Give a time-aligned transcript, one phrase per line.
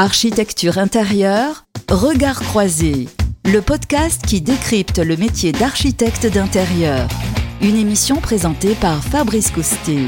[0.00, 3.08] Architecture intérieure, Regard croisé,
[3.44, 7.08] le podcast qui décrypte le métier d'architecte d'intérieur.
[7.60, 10.04] Une émission présentée par Fabrice Coustet.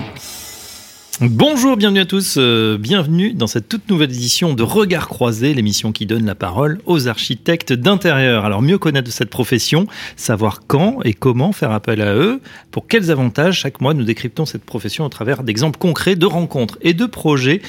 [1.23, 5.93] Bonjour, bienvenue à tous, euh, bienvenue dans cette toute nouvelle édition de Regard croisé, l'émission
[5.93, 8.47] qui donne la parole aux architectes d'intérieur.
[8.47, 9.87] Alors mieux connaître cette profession,
[10.17, 14.47] savoir quand et comment faire appel à eux, pour quels avantages chaque mois nous décryptons
[14.47, 17.61] cette profession au travers d'exemples concrets de rencontres et de projets.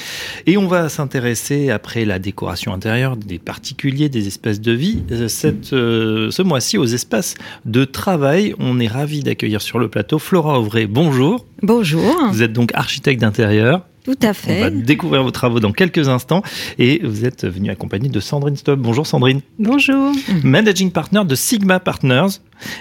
[0.46, 5.28] Et on va s'intéresser après la décoration intérieure des particuliers, des espaces de vie, euh,
[5.74, 7.34] euh, ce mois-ci aux espaces
[7.66, 8.54] de travail.
[8.58, 10.86] On est ravi d'accueillir sur le plateau Flora Auvray.
[10.86, 11.44] Bonjour.
[11.62, 12.14] Bonjour.
[12.30, 13.86] Vous êtes donc architecte d'intérieur.
[14.04, 14.58] Tout à fait.
[14.58, 16.42] On va découvrir vos travaux dans quelques instants.
[16.78, 18.80] Et vous êtes venu accompagné de Sandrine Stob.
[18.80, 19.42] Bonjour Sandrine.
[19.60, 20.12] Bonjour.
[20.42, 22.40] Managing Partner de Sigma Partners.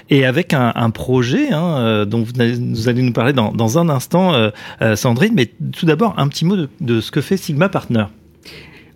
[0.09, 3.51] Et avec un, un projet hein, euh, dont vous allez, vous allez nous parler dans,
[3.51, 4.49] dans un instant, euh,
[4.81, 5.33] euh, Sandrine.
[5.35, 8.05] Mais tout d'abord, un petit mot de, de ce que fait Sigma Partner.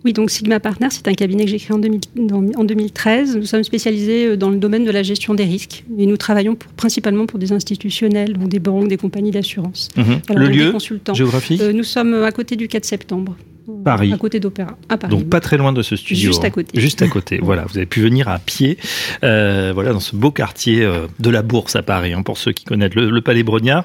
[0.06, 2.00] Oui, donc Sigma Partner, c'est un cabinet que j'ai créé en, 2000,
[2.56, 3.38] en, 2013.
[3.38, 6.54] Nous sommes spécialisés euh, dans le domaine de la gestion des risques et nous travaillons
[6.54, 9.88] pour, principalement pour des institutionnels, donc des banques, des compagnies d'assurance.
[9.96, 10.02] Mmh.
[10.36, 10.72] le lieu
[11.12, 13.36] géographique euh, Nous sommes à côté du 4 septembre.
[13.84, 14.12] Paris.
[14.12, 15.10] À côté d'Opéra, à Paris.
[15.10, 16.30] Donc pas très loin de ce studio.
[16.30, 16.80] Juste à côté.
[16.80, 17.40] Juste à côté.
[17.42, 18.78] voilà, vous avez pu venir à pied,
[19.24, 22.52] euh, voilà, dans ce beau quartier euh, de la Bourse à Paris, hein, pour ceux
[22.52, 23.84] qui connaissent le, le Palais Brognard.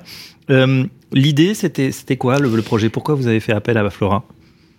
[1.14, 2.90] L'idée, c'était c'était quoi le, le, projet?
[2.90, 4.24] Pourquoi vous avez fait appel à Flora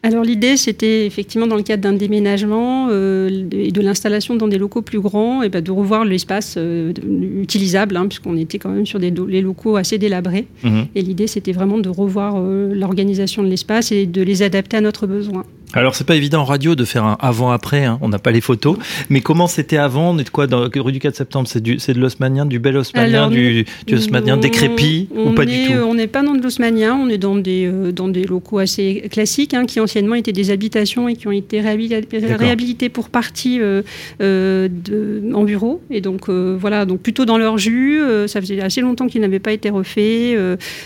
[0.04, 4.58] alors l'idée, c'était effectivement dans le cadre d'un déménagement euh, et de l'installation dans des
[4.58, 6.92] locaux plus grands, et ben, de revoir l'espace euh,
[7.40, 10.48] utilisable, hein, puisqu'on était quand même sur des les locaux assez délabrés.
[10.64, 10.80] Mmh.
[10.96, 14.80] Et l'idée, c'était vraiment de revoir euh, l'organisation de l'espace et de les adapter à
[14.80, 15.44] notre besoin.
[15.74, 17.98] Alors c'est pas évident en radio de faire un avant-après, hein.
[18.02, 18.76] on n'a pas les photos,
[19.08, 20.10] mais comment c'était avant?
[20.10, 21.48] On est de quoi dans rue du 4 septembre?
[21.48, 25.72] C'est de l'osmanien, du bel osmanien, du, du osmanien décrépit ou pas est, du tout?
[25.72, 29.08] On n'est pas dans de l'osmanien, on est dans des, euh, dans des locaux assez
[29.10, 33.82] classiques hein, qui anciennement étaient des habitations et qui ont été réhabilités, pour partie euh,
[34.20, 35.80] euh, de, en bureau.
[35.90, 39.52] Et donc voilà, donc plutôt dans leur jus, ça faisait assez longtemps qu'ils n'avaient pas
[39.52, 40.36] été refaits.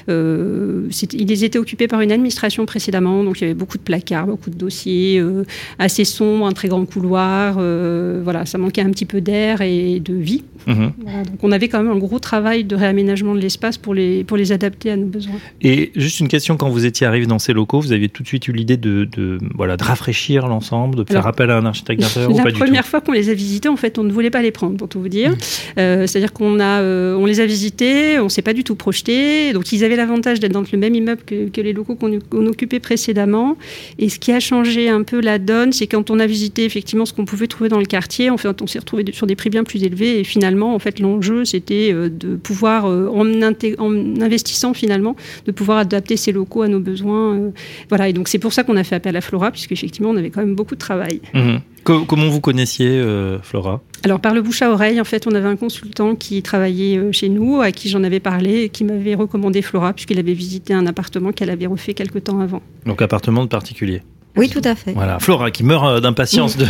[0.09, 4.51] Ils étaient occupés par une administration précédemment, donc il y avait beaucoup de placards, beaucoup
[4.51, 5.45] de dossiers euh,
[5.79, 7.57] assez sombre, un très grand couloir.
[7.59, 10.43] Euh, voilà, ça manquait un petit peu d'air et de vie.
[10.67, 10.87] Mmh.
[10.99, 14.25] Voilà, donc on avait quand même un gros travail de réaménagement de l'espace pour les,
[14.25, 15.37] pour les adapter à nos besoins.
[15.63, 18.29] Et juste une question, quand vous étiez arrivé dans ces locaux, vous aviez tout de
[18.29, 22.01] suite eu l'idée de, de, voilà, de rafraîchir l'ensemble, de faire appel à un architecte
[22.01, 24.31] d'intérieur La ou pas première fois qu'on les a visités, en fait, on ne voulait
[24.31, 25.31] pas les prendre, pour tout vous dire.
[25.31, 25.37] Mmh.
[25.79, 28.75] Euh, C'est-à-dire qu'on a, euh, on les a visités, on ne s'est pas du tout
[28.75, 29.53] projeté.
[29.53, 32.37] Donc ils avaient l'avantage d'être dans le même immeuble que, que les locaux qu'on qu
[32.37, 33.57] occupait précédemment.
[33.99, 37.07] Et ce qui a changé un peu la donne, c'est quand on a visité effectivement
[37.07, 39.51] ce qu'on pouvait trouver dans le quartier, en fait, on s'est retrouvé sur des prix
[39.51, 44.75] bien plus élevés et finalement, en fait, l'enjeu, c'était euh, de pouvoir, en, en, investissant
[44.75, 45.17] finalement,
[45.47, 47.35] de pouvoir adapter ces locaux à nos besoins.
[47.35, 47.51] Euh,
[47.89, 50.17] voilà, et donc c'est pour ça qu'on a fait appel à Flora, puisque effectivement, on
[50.17, 51.21] avait quand même beaucoup de travail.
[51.35, 51.57] Mmh.
[51.85, 53.81] Comment vous connaissiez euh, Flora?
[54.03, 57.13] Alors par le bouche à oreille, en fait, on avait un consultant qui travaillait euh,
[57.13, 60.75] chez nous, à qui j'en avais parlé, et qui m'avait recommandé Flora, puisqu'il avait visité
[60.75, 62.61] un appartement qu'elle avait refait quelque temps avant.
[62.87, 64.03] Donc appartement de particulier
[64.37, 64.93] oui, tout à fait.
[64.93, 66.67] Voilà, Flora qui meurt d'impatience de,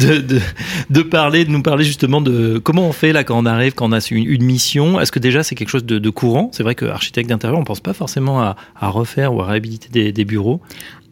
[0.00, 0.40] de, de,
[0.90, 3.88] de, parler, de nous parler justement de comment on fait là quand on arrive, quand
[3.88, 5.00] on a une, une mission.
[5.00, 6.50] Est-ce que déjà c'est quelque chose de, de courant?
[6.52, 9.88] C'est vrai que architecte d'intérieur, on pense pas forcément à, à, refaire ou à réhabiliter
[9.90, 10.60] des, des bureaux.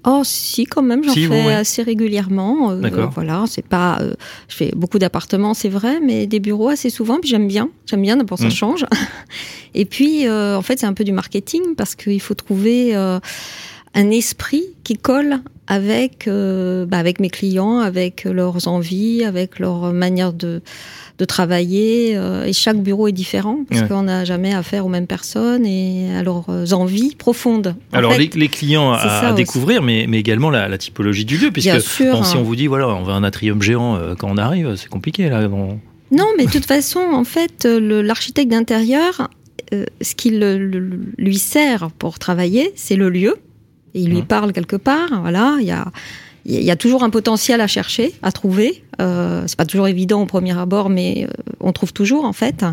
[0.06, 1.54] Oh si quand même j'en si, fais ouais.
[1.54, 3.10] assez régulièrement euh, D'accord.
[3.14, 4.12] voilà c'est pas euh,
[4.48, 8.02] je fais beaucoup d'appartements c'est vrai mais des bureaux assez souvent puis j'aime bien j'aime
[8.02, 8.50] bien d'abord ça mmh.
[8.50, 8.84] change
[9.74, 13.18] et puis euh, en fait c'est un peu du marketing parce qu'il faut trouver euh,
[13.94, 19.92] un esprit qui colle avec euh, bah, avec mes clients avec leurs envies avec leur
[19.92, 20.62] manière de
[21.18, 23.88] de travailler euh, et chaque bureau est différent parce ouais.
[23.88, 27.76] qu'on n'a jamais affaire aux mêmes personnes et à leurs envies profondes.
[27.92, 31.24] En Alors fait, les, les, clients à, à découvrir, mais, mais égarement la, la, typologie
[31.24, 31.70] du lieu, puisque
[32.00, 34.74] bon, si on vous dit voilà on veut un atrium géant euh, quand on arrive,
[34.74, 35.48] c'est compliqué là.
[36.10, 39.30] Non, mais de toute façon, en fait, l'architecte d'intérieur,
[39.72, 43.36] ce qui le, le, lui sert pour travailler, c'est le lieu.
[43.94, 44.26] Et il lui mmh.
[44.26, 45.20] parle quelque part.
[45.20, 45.86] Voilà, il y a
[46.46, 48.84] y a toujours un potentiel à chercher, à trouver.
[49.00, 52.64] Euh, c'est pas toujours évident au premier abord, mais euh, on trouve toujours en fait.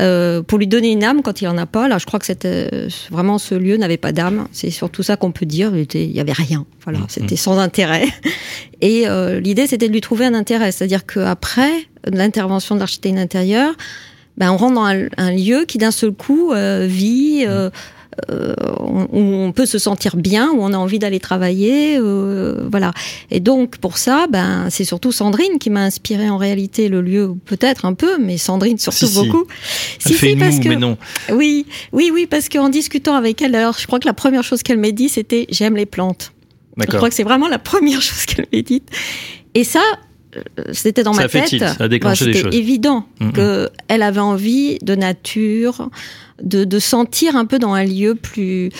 [0.00, 1.88] Euh, pour lui donner une âme quand il en a pas.
[1.88, 4.46] Là, je crois que c'était vraiment ce lieu n'avait pas d'âme.
[4.52, 5.72] C'est surtout ça qu'on peut dire.
[5.76, 6.66] Il, y avait rien.
[6.84, 7.06] Voilà, mmh.
[7.08, 8.06] c'était sans intérêt.
[8.80, 10.70] Et euh, l'idée, c'était de lui trouver un intérêt.
[10.72, 11.70] C'est-à-dire qu'après
[12.06, 13.74] l'intervention de l'architecte intérieur,
[14.36, 17.44] ben, on rentre dans un, un lieu qui d'un seul coup euh, vit.
[17.46, 17.70] Euh,
[18.30, 18.54] euh,
[19.12, 22.92] où on peut se sentir bien, où on a envie d'aller travailler, euh, voilà.
[23.30, 27.34] Et donc pour ça, ben c'est surtout Sandrine qui m'a inspiré en réalité le lieu,
[27.44, 29.46] peut-être un peu, mais Sandrine surtout si, beaucoup.
[29.98, 30.96] Si, si, parce que mais non.
[31.32, 34.62] oui, oui, oui, parce qu'en discutant avec elle, alors je crois que la première chose
[34.62, 36.32] qu'elle m'a dit, c'était j'aime les plantes.
[36.78, 38.88] Je crois que c'est vraiment la première chose qu'elle m'ait dite.
[39.54, 39.80] Et ça,
[40.72, 41.58] c'était dans ça ma tête.
[41.58, 42.44] ça a déclenché bah, des choses.
[42.52, 45.90] C'était évident mm qu'elle avait envie de nature,
[46.42, 48.70] de, de sentir un peu dans un lieu plus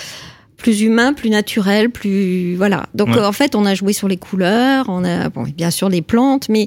[0.56, 2.86] plus humain, plus naturel, plus voilà.
[2.94, 3.18] Donc Ouais.
[3.18, 6.02] euh, en fait, on a joué sur les couleurs, on a bon, bien sûr les
[6.02, 6.66] plantes, mais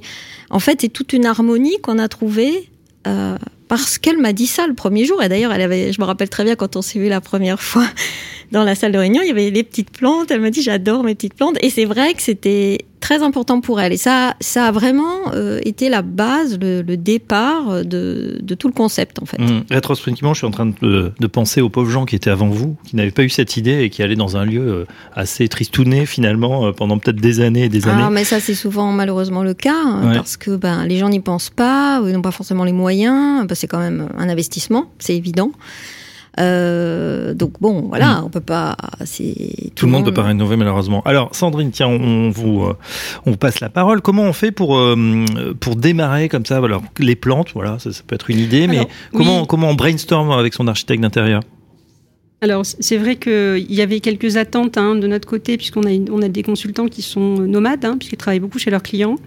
[0.49, 2.69] en fait, c'est toute une harmonie qu'on a trouvée
[3.05, 3.37] euh,
[3.67, 5.21] parce qu'elle m'a dit ça le premier jour.
[5.21, 7.61] Et d'ailleurs, elle avait, je me rappelle très bien quand on s'est vu la première
[7.61, 7.85] fois
[8.53, 10.31] dans la salle de réunion, il y avait les petites plantes.
[10.31, 11.57] Elle m'a dit j'adore mes petites plantes.
[11.61, 13.91] Et c'est vrai que c'était très important pour elle.
[13.91, 18.67] Et ça, ça a vraiment euh, été la base, le, le départ de, de tout
[18.67, 19.41] le concept en fait.
[19.41, 22.47] Hum, Rétrospectivement, je suis en train de, de penser aux pauvres gens qui étaient avant
[22.47, 25.47] vous, qui n'avaient pas eu cette idée et qui allaient dans un lieu euh, assez
[25.49, 28.03] tristouné finalement euh, pendant peut-être des années et des années.
[28.05, 30.15] Ah, mais ça, c'est souvent malheureusement le cas, hein, Ouais.
[30.15, 33.45] parce que ben, les gens n'y pensent pas, ou ils n'ont pas forcément les moyens,
[33.47, 35.51] ben, c'est quand même un investissement, c'est évident.
[36.39, 38.77] Euh, donc bon, voilà, on peut pas.
[39.05, 39.75] C'est Mm.
[39.75, 41.01] Tout le monde peut pas rénover malheureusement.
[41.05, 42.77] Alors Sandrine, tiens, on, vous euh,
[43.25, 44.01] on vous passe la parole.
[44.01, 45.25] Comment on fait pour euh,
[45.59, 48.87] pour démarrer comme ça Alors les plantes, voilà, ça, ça peut être une idée, mais
[49.13, 51.41] comment comment on brainstorm avec son architecte d'intérieur?
[52.43, 56.23] Alors, c'est vrai qu'il y avait quelques attentes hein, de notre côté, puisqu'on a, on
[56.23, 59.17] a des consultants qui sont nomades, hein, puisqu'ils travaillent beaucoup chez leurs clients.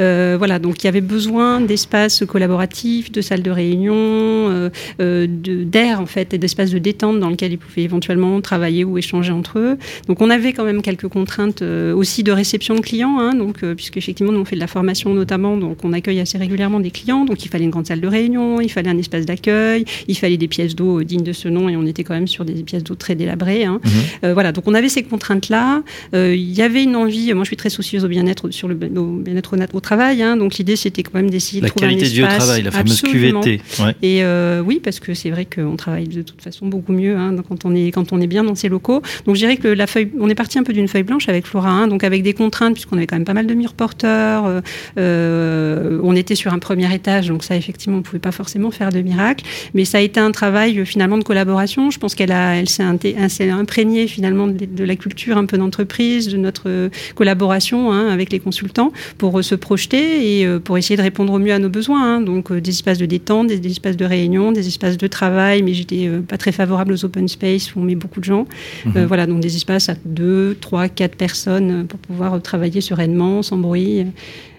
[0.00, 4.70] Euh, voilà, donc il y avait besoin d'espaces collaboratifs, de salles de réunion, euh,
[5.02, 8.96] euh, d'air, en fait, et d'espaces de détente dans lesquels ils pouvaient éventuellement travailler ou
[8.96, 9.76] échanger entre eux.
[10.08, 13.64] Donc, on avait quand même quelques contraintes euh, aussi de réception de clients, hein, donc,
[13.64, 16.80] euh, puisque effectivement, nous, on fait de la formation notamment, donc on accueille assez régulièrement
[16.80, 19.84] des clients, donc il fallait une grande salle de réunion, il fallait un espace d'accueil,
[20.08, 22.46] il fallait des pièces d'eau dignes de ce nom, et on était quand même sur
[22.46, 23.64] des pièces d'eau très délabrées.
[23.64, 23.80] hein.
[23.84, 23.90] Mhm.
[24.24, 25.82] Euh, voilà, donc on avait ces contraintes-là.
[26.14, 28.74] Euh, Il y avait une envie, moi je suis très soucieuse au bien-être sur le
[28.96, 32.06] au bien-être au, travail, hein, donc l'idée c'était quand même d'essayer de La trouver qualité
[32.06, 32.38] un de vie au espace.
[32.44, 33.40] travail, la fameuse Absolument.
[33.40, 33.60] QVT.
[33.80, 33.94] Ouais.
[34.02, 37.34] Et euh, oui, parce que c'est vrai qu'on travaille de toute façon beaucoup mieux hein,
[37.48, 39.02] quand, on est, quand on est bien dans ces locaux.
[39.26, 41.46] Donc je dirais que la feuille, on est parti un peu d'une feuille blanche avec
[41.46, 44.62] Flora, donc avec des contraintes, puisqu'on avait quand même pas mal de murs porteurs.
[44.96, 49.00] on était sur un premier étage, donc ça effectivement, on pouvait pas forcément faire de
[49.00, 49.44] miracle.
[49.74, 51.90] Mais ça a été un travail finalement de collaboration.
[51.90, 55.36] Je pense qu'elle a, elle s'est inté- elle s'est imprégnée finalement de, de la culture
[55.36, 60.38] un peu d'entreprise, de notre euh, collaboration hein, avec les consultants pour euh, se projeter
[60.40, 62.16] et euh, pour essayer de répondre au mieux à nos besoins.
[62.16, 62.20] hein.
[62.20, 65.74] Donc des espaces de détente, des, des espaces de réunion, des espaces de travail, mais
[65.74, 68.46] j'étais pas très favorable aux open space où on met beaucoup de gens.
[68.84, 68.92] Mhm.
[68.96, 73.56] Euh, voilà, donc des espaces à deux, trois, quatre personnes pour pouvoir travailler sereinement, sans
[73.56, 74.06] bruit.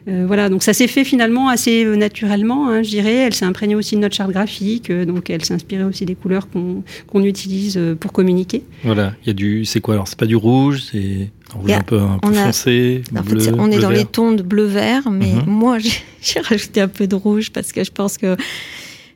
[0.10, 3.14] Euh, voilà, donc ça s'est fait finalement assez euh, naturellement, hein, je dirais.
[3.16, 6.16] Elle s'est imprégnée aussi de notre charte graphique, euh, donc elle s'est inspirée aussi des
[6.16, 8.64] couleurs qu'on qu'on utilise euh, pour communiquer.
[8.84, 9.94] Voilà, il y a du c'est quoi?
[9.94, 12.44] Alors C'est pas du rouge, c'est un rouge a- un peu un peu on a-
[12.46, 15.44] foncé, En fait, bleu, on est bleu dans les tons de bleu-vert, mais Mhm.
[15.48, 15.92] moi, j'ai
[16.22, 18.36] j'ai rajouté un peu de rouge parce que je pense que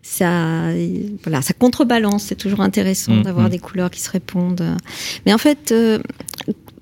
[0.01, 0.69] ça,
[1.23, 2.23] voilà, ça contrebalance.
[2.23, 3.23] C'est toujours intéressant Mhm.
[3.23, 4.77] d'avoir des couleurs qui se répondent.
[5.25, 5.99] Mais en fait, euh,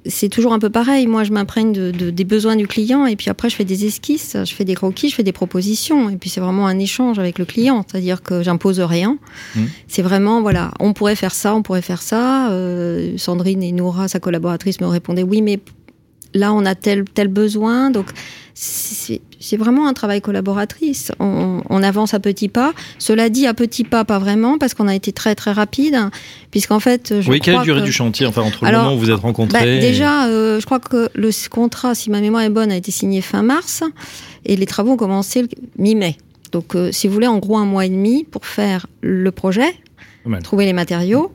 [0.08, 1.08] c'est toujours un peu pareil.
[1.08, 3.86] Moi, je m'imprègne de, de- des besoins du client et puis après, je fais des
[3.86, 6.10] esquisses, je fais des croquis, je fais des propositions.
[6.10, 7.84] Et puis, c'est vraiment un échange avec le client.
[7.88, 9.18] C'est-à-dire que j'impose rien.
[9.56, 9.68] Mhm.
[9.88, 12.52] C'est vraiment, voilà, on pourrait faire ça, on pourrait faire ça.
[12.52, 15.60] Euh, Sandrine et Nora, sa collaboratrice, me répondaient oui, mais
[16.34, 17.90] là, on a tel, tel besoin.
[17.90, 18.08] Donc,
[19.48, 21.12] c'est vraiment un travail collaboratrice.
[21.20, 22.74] On, on avance à petits pas.
[22.98, 25.98] Cela dit, à petits pas, pas vraiment, parce qu'on a été très, très rapide.
[26.52, 29.00] Puisqu'en fait, je Oui, quelle durée que- du chantier Enfin, entre Alors, le moment où
[29.06, 29.60] vous êtes rencontrés.
[29.76, 32.92] bah, déjà, euh, je crois que le contrat, si ma mémoire est bonne, a été
[32.92, 33.84] signé fin mars
[34.46, 36.18] et les travaux ont commencé le mi-mai.
[36.52, 39.74] Donc, euh, si vous voulez, en gros, un mois et demi pour faire le projet,
[40.26, 40.42] mal.
[40.42, 41.32] trouver les matériaux,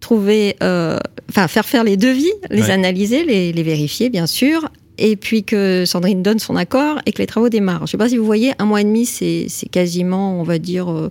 [0.00, 0.98] trouver, euh,
[1.30, 2.70] faire faire les devis, les Ouais.
[2.70, 4.68] analyser, les, les vérifier, bien sûr,
[4.98, 7.78] et puis que Sandrine donne son accord et que les travaux démarrent.
[7.80, 10.58] Je ne sais pas si vous voyez, un mois et demi, c'est quasiment, on va
[10.58, 11.10] dire, euh,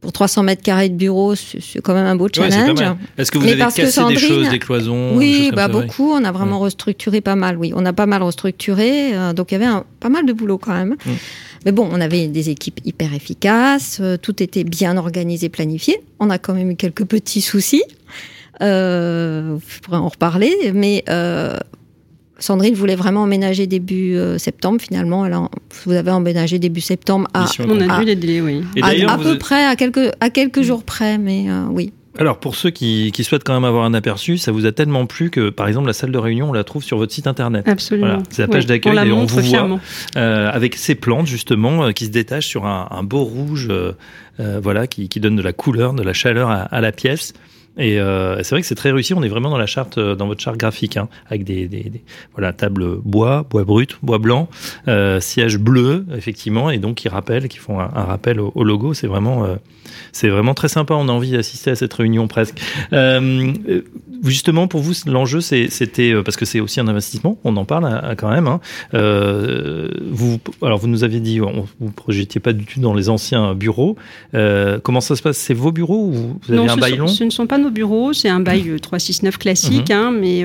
[0.00, 2.78] pour 300 mètres carrés de bureau, c'est quand même un beau challenge.
[3.16, 6.12] Est-ce que vous Mais avez cassé des choses, des cloisons Oui, bah ça, beaucoup.
[6.12, 7.56] On a vraiment restructuré pas mal.
[7.56, 9.16] Oui, on a pas mal restructuré.
[9.16, 10.90] euh, donc il y avait un- pas mal de boulot quand même.
[11.04, 11.10] Mm.
[11.66, 13.98] Mais bon, on avait des équipes hyper efficaces.
[14.00, 16.00] euh, tout était bien organisé, planifié.
[16.20, 17.82] On a quand même eu quelques petits soucis.
[18.62, 21.56] Euh, je pourrais en reparler, mais euh,
[22.38, 24.80] Sandrine voulait vraiment emménager début euh, septembre.
[24.80, 25.48] Finalement, elle a,
[25.84, 28.62] vous avez emménagé début septembre à, On a dû les délais, oui.
[28.76, 31.92] Et à, à peu êtes- près à quelques à quelques jours près, mais euh, oui.
[32.20, 35.06] Alors, pour ceux qui, qui souhaitent quand même avoir un aperçu, ça vous a tellement
[35.06, 37.68] plu que, par exemple, la salle de réunion, on la trouve sur votre site internet.
[37.68, 38.06] Absolument.
[38.08, 39.78] Voilà, c'est la page Ouais, d'accueil On la et on vous voit.
[40.16, 43.92] Euh, avec ces plantes justement euh, qui se détachent sur un, un beau rouge, euh,
[44.40, 47.34] euh, voilà, qui, qui donne de la couleur, de la chaleur à, à la pièce.
[47.76, 49.14] Et euh, c'est vrai que c'est très réussi.
[49.14, 51.92] On est vraiment dans la charte, euh, dans votre charte graphique, hein, avec des, des,
[52.32, 54.48] voilà table bois, bois brut, bois blanc,
[54.88, 58.94] euh, siège bleu effectivement, et donc qui rappellent, qui font un, rappel au, au logo.
[58.94, 59.56] C'est vraiment, euh,
[60.12, 60.94] c'est vraiment très sympa.
[60.94, 62.60] On a envie d'assister à cette réunion presque.
[64.18, 67.38] Euh, euh, justement, pour vous, l'enjeu, c'était parce que c'est aussi un investissement.
[67.44, 68.46] On en parle hein, quand même.
[68.46, 68.60] Hein.
[68.92, 73.54] vous, alors, vous nous aviez dit, on, vous projetiez pas du tout dans les anciens
[73.54, 73.96] bureaux.
[74.82, 75.38] comment ça se passe?
[75.38, 77.08] C'est vos bureaux ou vous avez un bail long?
[77.08, 78.12] Ce ne sont pas nos bureaux.
[78.12, 79.96] C'est un bail 369 classique, mhm.
[79.96, 80.44] hein, mais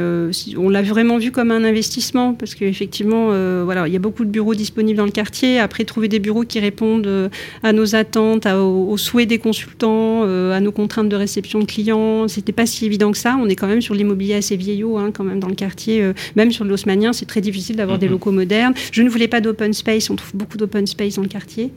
[0.58, 3.28] on l'a vraiment vu comme un investissement parce qu'effectivement,
[3.64, 5.60] voilà, il y a beaucoup de bureaux disponibles dans le quartier.
[5.60, 7.30] Après, trouver des bureaux qui répondent
[7.64, 12.28] à nos attentes, aux, souhaits des consultants, à nos contraintes de réception de clients.
[12.28, 13.38] C'était pas si évident que ça.
[13.40, 16.04] On est quand même sur l'immobilier assez vieillot, hein, quand même dans le quartier.
[16.04, 18.74] Euh, même sur l'Haussmannien, c'est très difficile d'avoir des locaux modernes.
[18.92, 20.10] Je ne voulais pas d'open space.
[20.10, 21.72] On trouve beaucoup d'open space dans le quartier.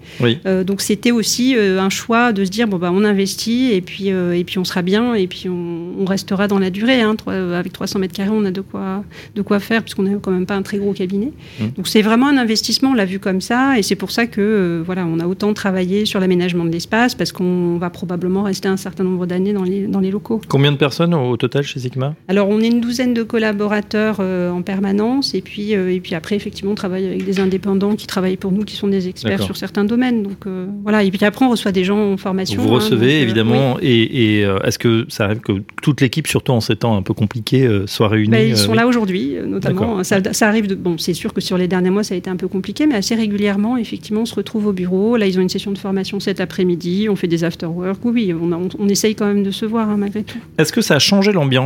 [0.47, 3.81] Euh, donc c'était aussi euh, un choix de se dire bon bah on investit et
[3.83, 7.03] puis et puis on sera bien et puis on, restera dans la durée.
[7.03, 7.15] Hein.
[7.27, 9.05] avec 300 mètres carrés, on a de quoi
[9.37, 11.33] de quoi faire puisqu'on n'est quand même pas un très gros cabinet.
[11.61, 11.65] Mmh.
[11.77, 12.91] Donc c'est vraiment un investissement.
[12.91, 16.05] On l'a vu comme ça et c'est pour ça que voilà on a autant travaillé
[16.05, 19.87] sur l'aménagement de l'espace parce qu'on va probablement rester un certain nombre d'années dans les,
[19.87, 20.41] dans les locaux.
[20.49, 24.51] Combien de personnes au total chez Sigma Alors, on est une douzaine de collaborateurs euh,
[24.51, 25.35] en permanence.
[25.35, 28.53] Et puis, euh, et puis après, effectivement, on travaille avec des indépendants qui travaillent pour
[28.53, 30.23] nous, qui sont des experts sur certains domaines.
[30.23, 31.03] Donc, euh, voilà.
[31.03, 32.63] Et puis après, on reçoit des gens en formation.
[32.63, 33.77] Vous hein, recevez, évidemment.
[33.81, 35.53] Et, est-ce que ça arrive que
[35.83, 38.87] toute l'équipe, surtout en ces temps un peu compliqués, soit réunie ben, Ils sont là
[38.87, 40.03] aujourd'hui, notamment.
[40.05, 40.75] Ça, ça, arrive de.
[40.75, 42.97] Bon, c'est sûr que sur les derniers mois, ça a été un peu compliqué, mais
[42.97, 45.17] assez régulièrement, effectivement, on se retrouve au bureau.
[45.17, 47.09] Là, ils ont une session de formation cet après-midi.
[47.11, 48.05] On fait des after-work.
[48.05, 50.39] Oui, on, on, on essaye quand même de se voir, hein, malgré tout.
[50.59, 51.66] Est-ce que ça a changé l'ambiance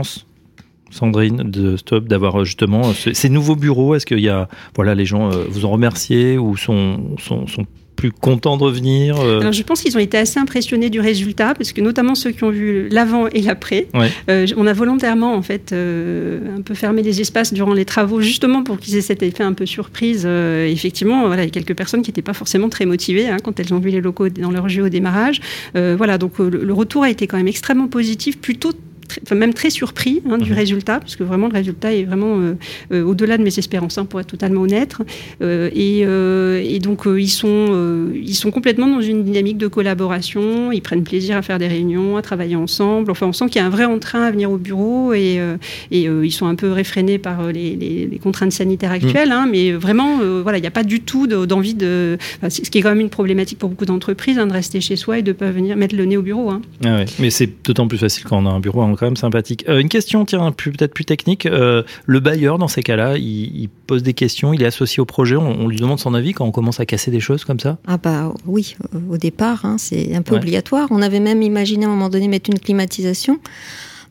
[0.90, 4.94] Sandrine de Stop d'avoir euh, justement euh, ces nouveaux bureaux Est-ce qu'il y a voilà
[4.94, 7.46] les gens euh, vous ont remercié ou sont, sont,
[7.96, 11.72] plus contents de revenir Alors, je pense qu'ils ont été assez impressionnés du résultat, parce
[11.72, 13.88] que notamment ceux qui ont vu l'avant et l'après.
[14.26, 18.78] on a volontairement en fait un peu fermé les espaces durant les travaux, justement pour
[18.78, 20.24] qu'ils aient cet effet un peu surprise.
[20.24, 23.60] effectivement, voilà, il y a quelques personnes qui n'étaient pas forcément très motivées hein, quand
[23.60, 25.42] elles ont vu les locaux dans leur jeu au démarrage.
[25.74, 28.72] voilà, donc le, le, retour a été quand même extrêmement positif, plutôt
[29.34, 30.56] même très surpris hein, du mhm.
[30.56, 32.54] résultat, parce que vraiment le résultat est vraiment euh,
[32.92, 34.96] euh, au-delà de mes espérances, hein, pour être totalement honnête.
[35.42, 40.72] Euh, et, donc ils sont, ils sont complètement dans une dynamique de collaboration.
[40.72, 43.10] Ils prennent plaisir à faire des réunions, à travailler ensemble.
[43.10, 45.38] Enfin, on sent qu'il y a un vrai entrain à venir au bureau et,
[45.90, 49.34] et ils sont un peu réfrénés par les, contraintes sanitaires actuelles, mhm.
[49.34, 52.16] hein, mais vraiment, voilà, il n'y a pas du tout d'envie de,
[52.48, 55.22] ce qui est quand même une problématique pour beaucoup d'entreprises, de rester chez soi et
[55.22, 56.52] de pas venir mettre le nez au bureau.
[56.84, 59.64] Ah Mais c'est d'autant plus facile quand on a un bureau quand même sympathique.
[59.68, 61.46] Euh, une question, tiens, peut-être plus technique.
[61.46, 65.36] Euh, le bailleur, dans ces cas-là, il, pose des questions, il est associé au projet,
[65.36, 67.78] on, lui demande son avis quand on commence à casser des choses comme ça?
[67.86, 68.76] Ah bah oui,
[69.10, 70.88] au départ, hein, c'est un peu obligatoire.
[70.90, 73.40] On avait même imaginé à un moment donné mettre une climatisation.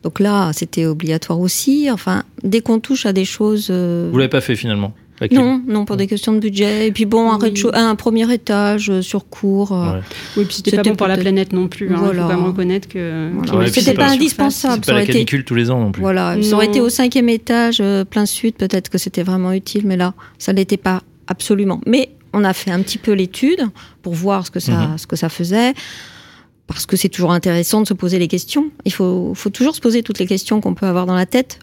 [0.02, 1.88] Donc là, c'était obligatoire aussi.
[1.90, 3.68] Enfin, dès qu'on touche à des choses...
[3.70, 4.92] Euh, Vous l'avez pas fait finalement?
[5.30, 6.86] Non, non, pour des questions de budget.
[6.86, 7.38] Et puis bon, un,
[7.74, 9.72] un premier étage euh, sur cours.
[9.72, 10.00] Euh,
[10.36, 11.92] oui, puis c'était pas bon pour la planète non plus.
[11.92, 12.22] Hein, voilà.
[12.22, 13.30] Faut quand même reconnaître que.
[13.72, 14.82] C'était pas, indispensable.
[14.84, 16.00] C'est pas la canicule tous les ans non plus.
[16.00, 19.82] Voilà, ça aurait été au cinquième étage, euh, plein sud, peut-être que c'était vraiment utile,
[19.84, 21.80] mais là, ça l'était pas absolument.
[21.86, 23.66] Mais on a fait un petit peu l'étude
[24.02, 24.98] pour voir ce que ça, mhm.
[24.98, 25.74] ce que ça faisait
[26.66, 28.70] parce que c'est toujours intéressant de se poser les questions.
[28.84, 31.58] Il faut, faut toujours se poser toutes les questions qu'on peut avoir dans la tête,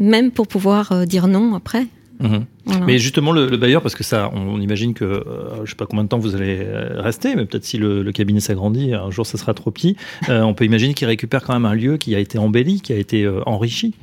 [0.00, 1.86] même pour pouvoir dire non après.
[2.20, 2.44] Mhm.
[2.86, 6.04] Mais justement, le, bailleur, parce que ça, on, imagine que, euh, je sais pas combien
[6.04, 9.38] de temps vous allez euh, rester, mais peut-être si le, cabinet s'agrandit, un jour ça
[9.38, 9.96] sera trop petit,
[10.28, 12.92] euh, on peut imaginer qu'il récupère quand même un lieu qui a été embelli, qui
[12.92, 13.94] a été enrichi.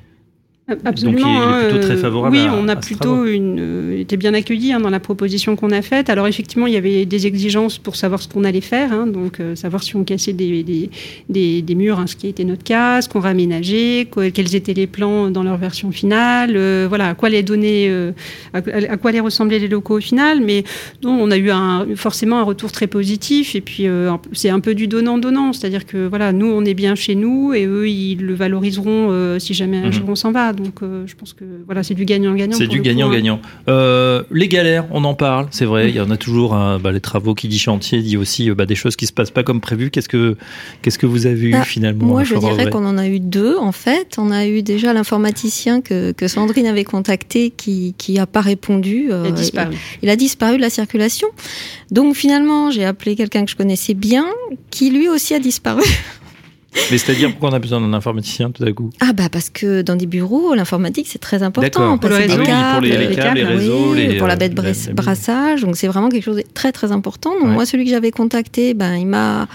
[0.83, 1.33] Absolument.
[1.33, 2.35] Donc, il, est plutôt très hein, favorable.
[2.35, 5.81] Oui, on a plutôt une, euh, été bien accueilli hein, dans la proposition qu'on a
[5.81, 6.09] faite.
[6.09, 9.39] Alors effectivement, il y avait des exigences pour savoir ce qu'on allait faire, hein, donc
[9.39, 13.07] euh, savoir si on cassait des, des, des, murs, ce qui été notre cas, ce
[13.07, 17.43] qu'on raménageait, quels étaient les plans dans leur version finale, euh, voilà, à quoi les
[17.43, 17.89] donner,
[18.53, 20.41] à, quoi les ressemblaient les locaux au final.
[20.41, 20.65] Mais
[21.01, 23.55] donc, on a eu un, forcément un retour très positif.
[23.55, 23.85] Et puis
[24.33, 27.65] c'est un peu du donnant-donnant, c'est-à-dire que voilà, nous on est bien chez nous et
[27.65, 29.93] eux ils le valoriseront si jamais un mhm.
[29.93, 30.51] jour on s'en va.
[30.57, 32.57] Donc euh, je pense que voilà, c'est du gagnant-gagnant.
[32.57, 33.39] C'est du gagnant-gagnant.
[33.43, 33.69] Hein.
[33.69, 35.89] Euh, les galères, on en parle, c'est vrai.
[35.89, 36.57] Il y en a toujours.
[36.83, 39.43] Bah, les travaux qui dit chantier dit aussi bah, des choses qui se passent pas
[39.43, 39.89] comme prévu.
[39.89, 40.35] Qu'est-ce que
[40.81, 43.57] qu'est-ce que vous avez eu bah, finalement Moi, je dirais qu'on en a eu deux
[43.57, 44.15] en fait.
[44.17, 49.11] On a eu déjà l'informaticien que, que Sandrine avait contacté qui qui a pas répondu.
[49.11, 49.75] Euh, il a disparu.
[50.01, 51.27] Il, a disparu de la circulation.
[51.91, 54.25] Donc finalement, j'ai appelé quelqu'un que je connaissais bien,
[54.71, 55.83] qui lui aussi a disparu.
[56.91, 58.91] Mais c'est-à-dire pourquoi on a besoin d'un informaticien tout à coup?
[58.99, 61.97] Ah bah parce que dans des bureaux, l'informatique c'est très important.
[61.97, 65.61] Pour, les, câbles, les, les, câbles, les réseaux, pour la bête brassage.
[65.61, 67.33] Donc c'est vraiment quelque chose de très très important.
[67.39, 69.47] Donc moi celui que j'avais contacté, ben il m'a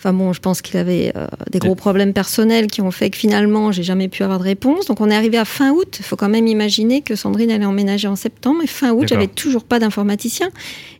[0.00, 3.18] Enfin bon, je pense qu'il avait euh, des gros problèmes personnels qui ont fait que
[3.18, 4.86] finalement, j'ai jamais pu avoir de réponse.
[4.86, 5.98] Donc on est arrivé à fin août.
[5.98, 8.62] Il faut quand même imaginer que Sandrine allait emménager en septembre.
[8.64, 10.48] Et fin août, j'avais toujours pas d'informaticien.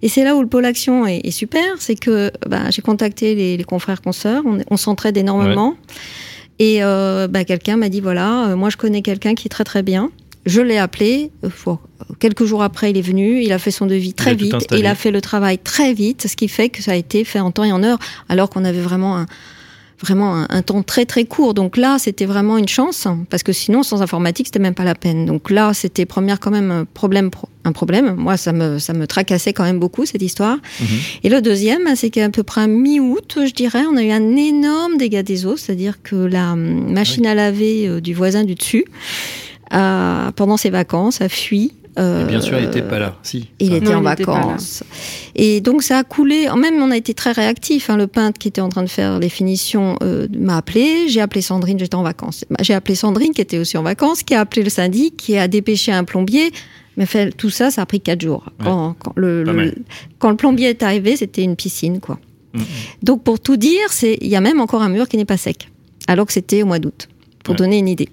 [0.02, 1.64] Et c'est là où le pôle action est, super.
[1.78, 4.42] C'est que bah, j'ai contacté les, confrères consoeurs.
[4.44, 5.76] On, on s'entraide énormément.
[6.58, 9.64] Et euh, bah, quelqu'un m'a dit voilà, euh, moi je connais quelqu'un qui est très
[9.64, 10.10] très bien.
[10.46, 11.30] Je l'ai appelé.
[11.44, 13.42] euh, quelques jours après, il est venu.
[13.42, 14.54] Il a fait son devis très vite.
[14.78, 17.40] Il a fait le travail très vite, ce qui fait que ça a été fait
[17.40, 19.26] en temps et en heure, alors qu'on avait vraiment un,
[20.00, 21.52] vraiment un, un temps très très court.
[21.52, 24.94] Donc là, c'était vraiment une chance, parce que sinon, sans informatique, c'était même pas la
[24.94, 25.26] peine.
[25.26, 28.14] Donc là, c'était première quand même un problème, pro- un problème.
[28.16, 30.56] Moi, ça me ça me tracassait quand même beaucoup cette histoire.
[30.80, 30.86] Mhm.
[31.24, 34.96] Et le deuxième, c'est qu'à peu près mi-août, je dirais, on a eu un énorme
[34.96, 38.86] dégât des eaux, c'est-à-dire que la hum, machine à laver euh, du voisin du dessus,
[39.70, 41.72] a, pendant ses vacances, a fui.
[41.98, 43.16] euh, bien sûr, il n'était pas là.
[43.22, 43.48] Si.
[43.58, 43.76] il Ah.
[43.76, 44.84] était Non, en il vacances.
[45.34, 46.48] Et donc ça a coulé.
[46.56, 47.90] Même on a été très réactifs.
[47.90, 47.96] hein.
[47.96, 51.08] Le peintre qui était en train de faire les finitions euh, m'a appelé.
[51.08, 51.78] J'ai appelé Sandrine.
[51.78, 52.44] J'étais en vacances.
[52.50, 55.36] Bah, J'ai appelé Sandrine qui était aussi en vacances, qui a appelé le syndic, qui
[55.36, 56.52] a dépêché un plombier.
[56.96, 58.44] Mais fait, tout ça, ça a pris quatre jours.
[58.62, 59.74] Quand, quand le, Pas le- mal.
[60.18, 62.18] quand le plombier est arrivé, c'était une piscine, quoi.
[63.02, 65.36] Donc pour tout dire, c'est il y a même encore un mur qui n'est pas
[65.36, 65.68] sec,
[66.08, 67.08] alors que c'était au mois d'août.
[67.44, 67.58] Pour Ouais.
[67.58, 68.08] donner une idée.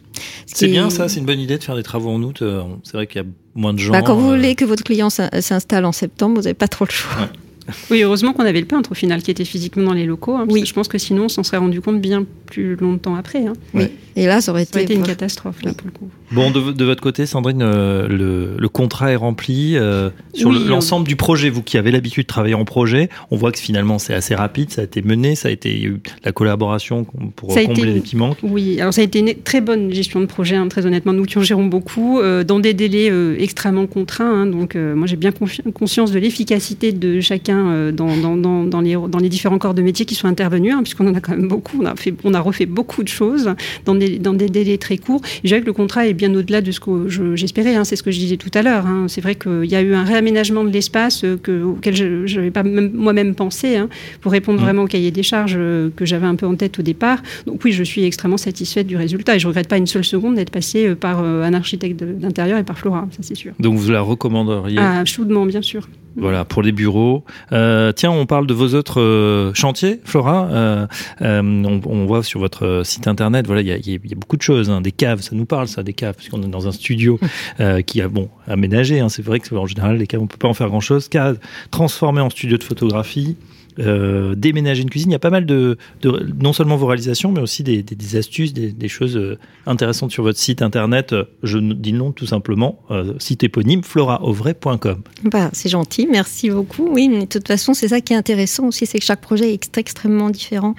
[0.46, 2.42] Ce C'est bien ça, c'est une bonne idée de faire des travaux en août.
[2.42, 3.92] euh, C'est vrai qu'il y a moins de gens.
[3.92, 6.68] Bah, quand vous euh, voulez que votre client s'in- s'installe en septembre, vous n'avez pas
[6.70, 7.30] trop le choix.
[7.92, 10.42] Oui, heureusement qu'on avait le peintre au final qui était physiquement dans les locaux, hein,
[10.46, 10.62] parce Oui.
[10.62, 13.46] que je pense que sinon on s'en serait rendu compte bien plus longtemps après.
[13.46, 13.54] hein.
[13.74, 13.86] Oui.
[14.16, 15.76] Et là, ça aurait Ça aurait été, été une catastrophe là Oui.
[15.78, 16.10] pour le coup.
[16.32, 20.58] Bon, de, de votre côté, Sandrine, euh, le, le contrat est rempli euh, sur Oui,
[20.60, 21.50] le- l'ensemble du projet.
[21.50, 24.72] Vous qui avez l'habitude de travailler en projet, on voit que finalement c'est assez rapide,
[24.72, 27.06] ça a été mené, ça a été il y a eu la collaboration
[27.36, 28.38] pour Ça combler été- les petits manques.
[28.44, 31.14] Oui, alors ça a été une très bonne gestion de projet, hein, très honnêtement.
[31.14, 34.42] Nous qui en gérons beaucoup, euh, dans des délais euh, extrêmement contraints.
[34.44, 35.32] hein, donc, euh, moi, j'ai bien
[35.74, 39.74] conscience de l'efficacité de chacun euh, dans, dans, dans, dans les, dans les différents corps
[39.74, 41.80] de métier qui sont intervenus, hein, puisqu'on en a quand même beaucoup.
[41.82, 43.54] On a, fait, on a refait beaucoup de choses
[43.86, 45.22] dans des, dans des délais très courts.
[45.26, 47.76] Et je dirais que le contrat est bien au-delà de ce que je- j'espérais.
[47.76, 48.86] hein, c'est ce que je disais tout à l'heure.
[48.86, 49.06] hein.
[49.08, 52.52] C'est vrai qu'il y a eu un réaménagement de l'espace euh, que- auquel je n'avais
[52.52, 53.78] pas même- moi-même pensé
[54.22, 54.64] pour répondre Mmh.
[54.64, 57.22] vraiment au cahier des charges euh, que j'avais un peu en tête au départ.
[57.46, 60.36] Donc oui, je suis extrêmement satisfaite du résultat et je regrette pas une seule seconde
[60.36, 63.54] d'être passée par un architecte d'intérieur et par Flora, ça c'est sûr.
[63.60, 64.78] Donc vous la recommanderiez?
[64.80, 65.88] Ah, chaudement, bien sûr.
[66.20, 67.24] Voilà, pour les bureaux.
[67.52, 70.48] Euh, tiens, on parle de vos autres euh, chantiers, Flora.
[70.50, 70.88] Euh,
[71.22, 74.10] euh, on, on voit sur votre site internet, voilà, il y a, y a- il
[74.10, 74.70] y a beaucoup de choses.
[74.72, 74.82] hein.
[74.82, 77.20] Des caves, ça nous parle, ça, des caves, puisqu'on est dans un studio
[77.60, 79.00] euh, qui a bon aménagé.
[79.00, 79.10] hein.
[79.10, 81.08] C'est vrai que en général, les caves, on peut pas en faire grand-chose.
[81.08, 81.38] Caves
[81.70, 83.36] transformées en studio de photographie.
[83.80, 87.32] Euh, déménager une cuisine, il y a pas mal de, de non seulement vos réalisations,
[87.32, 89.38] mais aussi des, des- des astuces, des, des choses euh,
[89.68, 91.13] intéressantes sur votre site internet.
[91.44, 95.02] Je dis le nom tout simplement, euh, site éponyme floraovray.com.
[95.26, 96.88] Bah, c'est gentil, merci beaucoup.
[96.92, 99.54] Oui, mais de toute façon, c'est ça qui est intéressant aussi, c'est que chaque projet
[99.54, 100.76] est ext- extrêmement différent.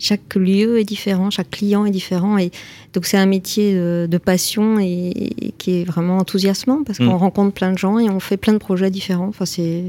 [0.00, 2.36] Chaque lieu est différent, chaque client est différent.
[2.36, 2.50] Et
[2.92, 7.04] donc, c'est un métier de, de passion et, et qui est vraiment enthousiasmant parce qu'on
[7.14, 7.26] Mm.
[7.26, 9.28] rencontre plein de gens et on fait plein de projets différents.
[9.28, 9.84] Enfin, c'est.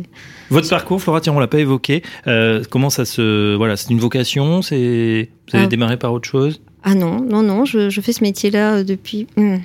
[0.51, 2.03] Votre parcours, Flora, tiens, on l'a pas évoqué.
[2.27, 5.67] Euh, comment ça se, voilà, c'est une vocation, c'est, vous avez Ah.
[5.67, 6.61] démarré par autre chose?
[6.83, 9.57] Ah non, non, non, je, je fais ce métier-là euh, depuis hmm,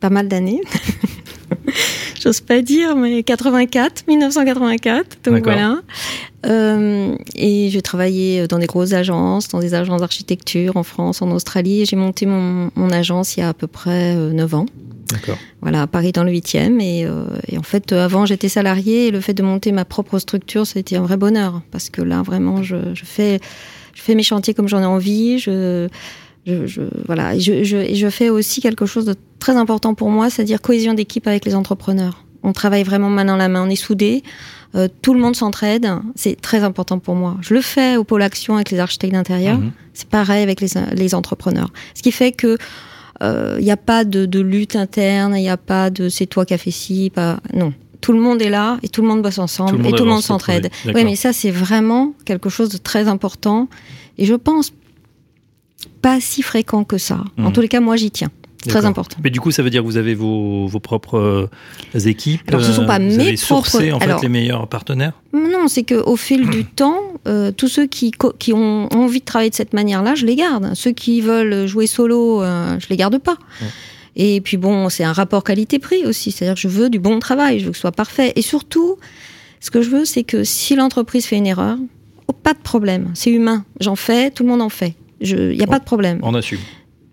[0.00, 0.60] pas mal d'années.
[2.22, 5.18] J'ose pas dire, mais 84, 1984.
[5.24, 5.78] Donc voilà.
[6.46, 11.30] Euh, et j'ai travaillé dans des grosses agences, dans des agences d'architecture en France, en
[11.30, 11.84] Australie.
[11.86, 14.66] J'ai monté mon, mon agence il y a à peu près euh, 9 ans.
[15.60, 16.80] Voilà, à Paris dans le 8e.
[16.80, 19.84] Et, euh, et en fait, euh, avant, j'étais salariée et le fait de monter ma
[19.84, 21.62] propre structure, c'était un vrai bonheur.
[21.70, 23.40] Parce que là, vraiment, je, je fais,
[23.94, 25.38] je fais mes chantiers comme j'en ai envie.
[25.38, 25.88] Je,
[26.46, 27.34] je, je- voilà.
[27.34, 30.60] Et je, je, et je fais aussi quelque chose de très important pour moi, c'est-à-dire
[30.60, 32.24] cohésion d'équipe avec les entrepreneurs.
[32.42, 34.22] On travaille vraiment main dans la main, on est soudés.
[34.76, 37.36] euh, tout le monde s'entraide, c'est très important pour moi.
[37.40, 39.58] Je le fais au pôle action avec les architectes d'intérieur.
[39.58, 39.72] Mhm.
[39.92, 41.70] C'est pareil avec les, les entrepreneurs.
[41.94, 42.56] Ce qui fait que
[43.20, 46.44] il n'y a pas de, de lutte interne, il n'y a pas de c'est toi
[46.46, 47.72] qui as fait ci, pas non.
[48.00, 50.10] Tout le monde est là et tout le monde bosse ensemble Tout et tout le
[50.10, 50.70] monde s'entraide.
[50.86, 53.68] Oui, mais ça c'est vraiment quelque chose de très important
[54.18, 54.72] et je pense
[56.02, 57.24] pas si fréquent que ça.
[57.38, 57.52] En Mhm.
[57.52, 58.30] tous les cas, moi j'y tiens.
[58.64, 59.16] C'est très important.
[59.22, 61.16] Mais du coup, ça veut dire que vous avez vos, vos propres
[61.94, 62.42] euh, équipes.
[62.48, 65.12] Alors, ce sont pas vous mes avez sourcé propres- en fait alors- les meilleurs partenaires?
[65.32, 69.50] Non, c'est qu'au fil du temps, euh, tous ceux qui, qui ont envie de travailler
[69.50, 70.72] de cette manière-là, je les garde.
[70.74, 73.36] Ceux qui veulent jouer solo, euh, je les garde pas.
[74.16, 76.32] Et puis bon, c'est un rapport qualité-prix aussi.
[76.32, 78.32] C'est-à-dire que je veux du bon travail, je veux que ce soit parfait.
[78.36, 78.96] Et surtout,
[79.60, 81.76] ce que je veux, c'est que si l'entreprise fait une erreur,
[82.26, 83.10] oh, pas de problème.
[83.14, 83.64] C'est humain.
[83.80, 84.94] J'en fais, tout le monde en fait.
[85.20, 86.18] Il n'y a pas de problème.
[86.22, 86.58] On assume.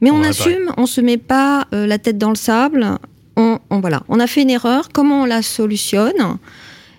[0.01, 2.87] Mais on assume, on se met pas euh, la tête dans le sable.
[3.35, 4.89] On, on- voilà, on a fait une erreur.
[4.93, 6.37] Comment on la solutionne?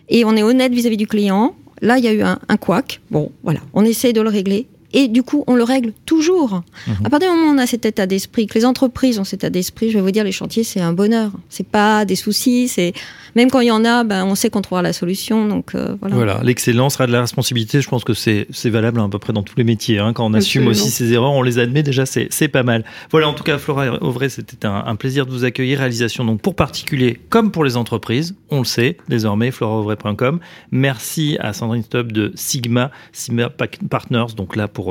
[0.09, 1.55] Et on est honnête vis-à-vis du client.
[1.83, 3.01] Là, il y a eu un, un couac.
[3.11, 4.67] Bon, voilà, on essaye de le régler.
[4.97, 6.63] Et du coup, on le règle toujours.
[6.87, 6.95] Mhm.
[7.05, 9.41] À partir du moment où on a cet état d'esprit, que les entreprises ont cet
[9.41, 11.33] état d'esprit, je vais vous dire, les chantiers, c'est un bonheur.
[11.51, 12.95] C'est pas des soucis, c'est
[13.35, 15.47] même quand il y en a, ben, on sait qu'on trouvera la solution.
[15.47, 16.17] Donc euh, voilà.
[16.17, 17.83] Voilà, l'excellence sera de la responsabilité.
[17.83, 19.99] Je pense que c'est valable à peu près dans tous les métiers.
[19.99, 20.15] Hein.
[20.15, 22.83] Quand on assume aussi ses erreurs, on les admet déjà, c'est pas mal.
[23.11, 25.81] Voilà, en tout cas, Flora Auvray, c'était un, un, plaisir de vous accueillir.
[25.81, 28.35] Réalisation donc pour particuliers comme pour les entreprises.
[28.51, 30.41] On le sait désormais, florauvray.com.
[30.71, 33.51] Merci à Sandrine Stubb de Sigma, Sigma
[33.91, 34.35] Partners.
[34.35, 34.86] Donc là, pour,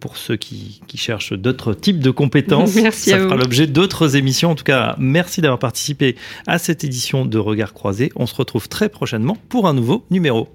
[0.00, 4.50] pour ceux qui, qui cherchent d'autres types de compétences, merci ça fera l'objet d'autres émissions.
[4.50, 8.10] En tout cas, merci d'avoir participé à cette édition de Regard Croisé.
[8.16, 10.48] On se retrouve très prochainement pour un nouveau numéro.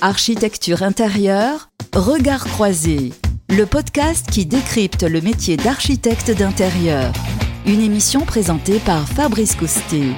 [0.00, 3.12] Architecture intérieure, Regard Croisé,
[3.48, 7.12] le podcast qui décrypte le métier d'architecte d'intérieur.
[7.66, 10.12] Une émission présentée par Fabrice Coustet.